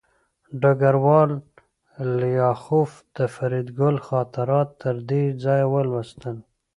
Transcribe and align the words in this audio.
ډګروال 0.61 1.31
لیاخوف 2.19 2.91
د 3.15 3.17
فریدګل 3.35 3.95
خاطرات 4.07 4.69
تر 4.81 4.95
دې 5.09 5.23
ځایه 5.43 5.67
ولوستل 5.73 6.37